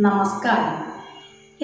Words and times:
നമസ്കാരം. 0.00 0.76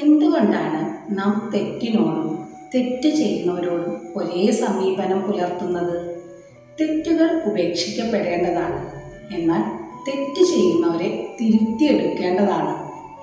എന്തുകൊണ്ടാണ് 0.05 0.81
നാം 1.19 1.51
തെറ്റിനോടും 1.55 2.39
തെറ്റ് 2.75 3.09
ചെയ്യുന്നവരോടും 3.09 4.01
ഒരേ 4.17 4.51
സമീപനം 4.51 5.21
പുലർത്തുന്നത്? 5.21 6.25
തെറ്റുകൾ 6.81 7.43
ഉപേക്ഷിക്കപ്പെടേണ്ടതാണ്. 7.47 8.81
എന്നാൽ 9.35 9.63
തെറ്റ് 10.09 10.43
ചെയ്യുന്നവരെ 10.43 11.37
തിരുത്തിയെടുക്കേണ്ടതാണ് 11.41 12.75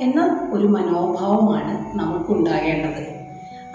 എന്ന 0.03 0.49
ഒരു 0.53 0.67
മനോഭാവമാണ് 0.67 1.97
നമുക്കുണ്ടാകേണ്ടത്. 1.97 3.03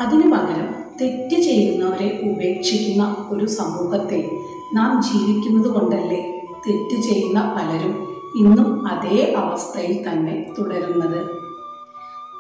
അതിനു 0.00 0.27
പകരം 0.34 0.75
തെറ്റ് 1.00 1.43
ചെയ്യുന്നവരെ 1.43 2.20
ഉപേക്ഷിക്കുന്ന 2.30 3.27
ഒരു 3.30 3.46
സമൂഹത്തിൽ 3.46 4.30
നാം 4.75 5.02
ജീവിക്കുന്നത് 5.02 5.73
കൊണ്ടല്ലേ 5.73 6.43
തെറ്റ് 6.68 7.02
ചെയ്യുന്ന 7.02 7.41
പലരും 7.41 8.17
ഇന്നും 8.36 8.88
അതേ 8.88 9.34
അവസ്ഥയിൽ 9.36 10.09
തന്നെ 10.09 10.52
തുടരുന്നത്. 10.59 11.38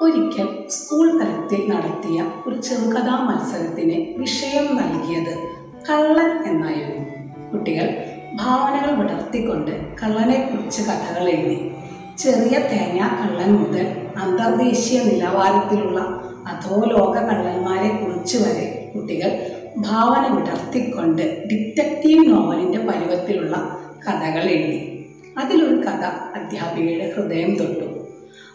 ഒരിക്കൽ 0.02 0.68
സ്കൂൾ 0.68 1.10
തലത്തിൽ 1.10 1.70
നടത്തിയ 1.70 2.30
ഒരു 2.46 2.60
ചെറുകഥാ 2.60 3.16
മത്സരത്തിന് 3.16 4.20
വിഷയം 4.20 4.76
നൽകിയത് 4.76 5.48
കള്ളൻ 5.90 6.44
എന്നായിരുന്നു. 6.44 7.28
കുട്ടികൾ 7.52 8.04
ഭാവനകൾ 8.34 9.02
വിടർത്തിക്കൊണ്ട് 9.02 9.96
കള്ളനെക്കുറിച്ച് 10.02 10.82
കഥകൾ 10.82 11.28
എഴുതി. 11.28 11.70
ചെറിയ 12.18 12.58
തേങ്ങ 12.58 12.98
കള്ളൻ 12.98 13.52
മുതൽ 13.52 13.86
അന്തർദേശീയ 14.16 15.02
നിലവാരത്തിലുള്ള 15.02 16.00
അധോലോക 16.46 17.14
കള്ളന്മാരെ 17.14 17.88
കുറിച്ച് 17.88 18.36
വരെ 18.36 18.92
കുട്ടികൾ 18.94 19.40
ഭാവന 19.78 20.34
വിടർത്തിക്കൊണ്ട് 20.34 21.44
ഡിറ്റക്റ്റീവ് 21.46 22.32
നോവലിന്റെ 22.32 22.78
പരുവത്തിലുള്ള 22.78 23.78
കഥകൾ 24.08 24.42
എഴുതി. 24.42 24.97
അതിലൊരു 25.38 25.76
കഥ 25.76 26.04
അധ്യാപികയുടെ 26.34 27.12
ഹൃദയം 27.16 27.56
തൊട്ടു. 27.56 27.84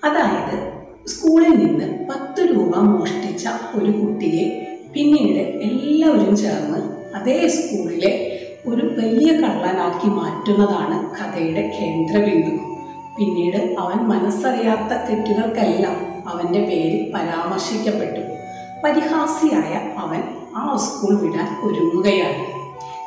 അതായത് 0.04 0.84
സ്കൂളിൽ 1.08 1.50
നിന്ന് 1.50 2.08
പത്ത് 2.10 2.56
രൂപ 2.56 2.78
മോഷ്ടിച്ച 2.78 3.48
ഒരു 3.76 3.92
കുട്ടിയെ 3.92 4.74
പിന്നീട് 4.94 5.40
എല്ലാവരും 5.40 6.38
ചേർന്ന് 6.38 6.80
അതേ 7.16 7.48
സ്കൂളിലെ 7.48 8.40
ഒരു 8.68 8.86
വലിയ 8.86 9.32
കള്ളനാക്കി 9.32 10.08
മാറ്റുന്നതാണ് 10.08 11.10
കഥയുടെ 11.12 11.62
കേന്ദ്രബിന്ദു. 11.62 12.64
പിന്നീട് 13.18 13.76
അവൻ 13.80 13.98
മനസ്സറിയാത്ത 13.98 14.90
തെറ്റുകൾക്കെല്ലാം 14.90 16.30
അവന്റെ 16.30 16.60
പേര് 16.60 17.14
പരാമർശിക്കപ്പെട്ടു. 17.14 18.22
പരിഹാസിയായ 18.84 19.96
അവൻ 19.98 20.24
ആ 20.56 20.78
സ്കൂൾ 20.78 21.20
വിടാൻ 21.20 21.60
ഒരുങ്ങുകയാണ്. 21.64 22.46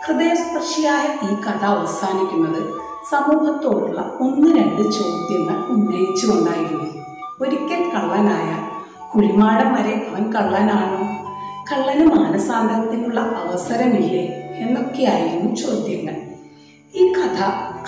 ഹൃദയസ്പർശിയായ 0.06 1.26
ഈ 1.26 1.34
കഥ 1.34 1.64
അവസാനിക്കുന്നത് 1.64 2.85
സമൂഹത്തോടുള്ള 3.10 4.12
ഒന്ന് 4.20 4.56
രണ്ട് 4.56 4.82
ചോദ്യങ്ങൾ 4.82 5.56
ഉന്നയിച്ചുകൊണ്ടായിരുന്നു. 5.68 7.04
ഒരിക്കൽ 7.40 7.90
കള്ളനായ 7.94 8.68
കുഴിമാടം 9.14 9.74
വരെ 9.74 10.06
അവൻ 10.12 10.32
കള്ളനാണോ? 10.32 11.26
കള്ളന് 11.72 12.06
മാനസാന്തരത്തിനുള്ള 12.06 13.20
അവസരമില്ലേ 13.20 14.54
എന്നൊക്കെയായിരുന്നു 14.56 15.54
ചോദ്യങ്ങൾ. 15.54 16.14
ഈ 16.94 17.12
കഥ 17.12 17.38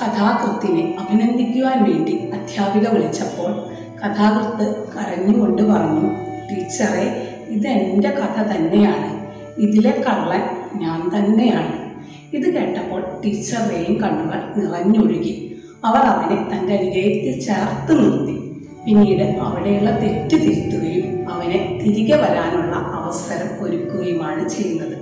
കഥാകൃത്തിനെ 0.03 0.97
അഭിനന്ദിക്കുവാൻ 1.01 1.85
വേണ്ടി 1.85 2.31
അധ്യാപിക 2.35 2.89
വിളിച്ചപ്പോൾ 2.89 3.53
കഥാകൃത്ത് 4.01 4.89
കരഞ്ഞുകൊണ്ട് 4.89 5.63
പറഞ്ഞു 5.63 6.11
ടീച്ചറെ 6.51 7.35
ഇതെന്റെ 7.49 8.09
കഥ 8.09 8.43
തന്നെയാണ്. 8.43 9.27
ഇതിലെ 9.61 9.91
കള്ളൻ 9.91 10.43
ഞാൻ 10.75 11.11
തന്നെയാണ്. 11.17 11.88
ഇത് 12.33 12.55
കേട്ടപ്പോൾ 12.55 13.03
ടീച്ചറുടെയും 13.25 14.01
കണ്ണുകൾ 14.01 14.55
നിറഞ്ഞൊഴുകി. 14.57 15.63
അവർ 15.85 16.01
അവനെ 16.01 16.49
തന്റെ 16.53 16.75
അരികേക്ക് 16.75 17.41
ചേർത്ത് 17.41 17.99
നിർത്തി. 17.99 18.67
പിന്നീട് 18.87 19.23
അവിടെയുള്ള 19.23 19.91
തെറ്റ് 19.91 20.37
തിരുത്തുകയും 20.37 21.33
അവനെ 21.33 21.79
തിരികെ 21.83 22.17
വരാനുള്ള 22.17 22.77
അവസരം 22.77 23.65
ഒരുക്കുകയുമാണ് 23.65 24.49
ചെയ്യുന്നത്. 24.49 24.99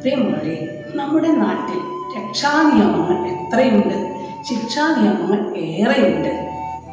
പ്രിയമുള്ളവരെ 0.00 0.84
നമ്മുടെ 0.94 1.28
നാട്ടിൽ 1.28 1.78
രക്ഷാ 2.18 2.46
രക്ഷാനിയമങ്ങൾ 2.46 3.28
എത്രയുണ്ട്? 3.28 3.94
ശിക്ഷാ 4.42 4.96
നിയമങ്ങൾ 5.02 5.56
ഏറെയുണ്ട്. 5.56 6.48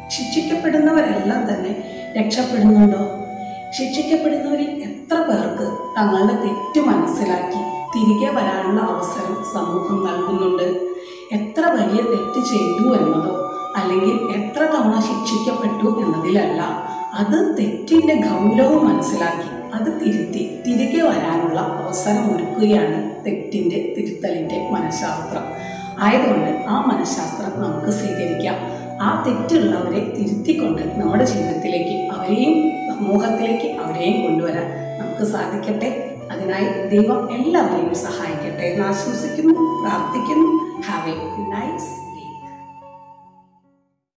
ശിക്ഷിക്കപ്പെടുന്നവരെല്ലാം 0.08 1.48
തന്നെ 1.48 1.72
രക്ഷപ്പെടുന്നുണ്ടോ? 2.18 3.24
ശിക്ഷിക്കപ്പെടുന്നവരിൽ 3.70 4.70
എത്ര 4.70 5.16
പേർക്ക് 5.16 5.78
തങ്ങളുടെ 5.98 6.32
തെറ്റ് 6.32 6.86
മനസ്സിലാക്കി? 6.86 7.73
തിരികെ 7.94 8.30
വരാനുള്ള 8.30 8.80
അവസരം 8.80 9.44
സമൂഹം 9.54 10.06
നൽകുന്നുണ്ട്. 10.06 10.80
എത്ര 11.32 11.60
വലിയ 11.60 12.02
തെറ്റ് 12.02 12.46
ചെയ്തു 12.46 12.94
എന്നതോ 12.94 13.50
അല്ലെങ്കിൽ 13.76 14.10
എത്ര 14.10 14.60
തവണ 14.62 15.00
ശിക്ഷിക്കപ്പെട്ടു 15.00 16.00
എന്നതിലല്ല 16.00 16.62
അത് 17.14 17.56
തെറ്റിന്റെ 17.58 18.14
ഗൗരവം 18.14 18.88
മനസ്സിലാക്കി 18.88 19.50
അത് 19.74 20.00
തിരുത്തി 20.00 20.62
തിരികെ 20.66 21.02
വരാനുള്ള 21.02 21.60
അവസരം 21.60 22.36
ഒരുക്കുകയാണ് 22.36 23.26
തെറ്റിന്റെ 23.26 23.94
തിരുത്തലിന്റെ 23.98 24.70
മനഃശാസ്ത്രം. 24.72 25.44
ആയതുകൊണ്ട് 25.98 26.64
ആ 26.68 26.84
മനഃശാസ്ത്രം 26.84 27.62
നമുക്ക് 27.62 27.90
സ്വീകരിക്കാം. 27.90 28.54
ആ 29.02 29.24
തെറ്റുള്ളവരെ 29.26 30.14
തിരുത്തിക്കൊണ്ട് 30.18 30.82
നമ്മുടെ 31.00 31.24
ജീവിതത്തിലേക്ക് 31.24 32.14
അവരെയും 32.14 32.70
സമൂഹത്തിലേക്ക് 32.88 33.80
അവരെയും 33.80 34.22
കൊണ്ടുവരാൻ 34.22 34.66
നമുക്ക് 34.98 35.32
സാധിക്കട്ടെ? 35.32 36.13
അതിനായി 36.32 36.68
ദൈവം 36.88 37.20
എല്ലാവരെയും 37.32 37.94
സഹായിക്കട്ടെ 37.94 38.62
എന്ന് 38.62 38.84
ആശംസിക്കുന്നു 38.84 39.54
പ്രാർത്ഥിക്കുന്നു. 39.82 40.48
Have 40.80 41.10
A 41.10 41.16
nice 41.54 41.90